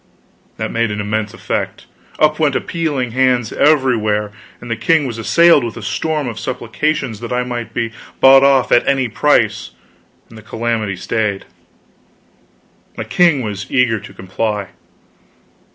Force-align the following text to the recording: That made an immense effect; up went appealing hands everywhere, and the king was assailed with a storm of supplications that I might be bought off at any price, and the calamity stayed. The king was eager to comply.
That 0.57 0.71
made 0.71 0.89
an 0.89 0.99
immense 0.99 1.31
effect; 1.31 1.85
up 2.17 2.39
went 2.39 2.55
appealing 2.55 3.11
hands 3.11 3.53
everywhere, 3.53 4.31
and 4.59 4.71
the 4.71 4.75
king 4.75 5.05
was 5.05 5.19
assailed 5.19 5.63
with 5.63 5.77
a 5.77 5.83
storm 5.83 6.27
of 6.27 6.39
supplications 6.39 7.19
that 7.19 7.31
I 7.31 7.43
might 7.43 7.71
be 7.71 7.91
bought 8.19 8.43
off 8.43 8.71
at 8.71 8.87
any 8.87 9.07
price, 9.09 9.69
and 10.27 10.39
the 10.39 10.41
calamity 10.41 10.95
stayed. 10.95 11.45
The 12.95 13.05
king 13.05 13.43
was 13.43 13.69
eager 13.69 13.99
to 13.99 14.11
comply. 14.11 14.69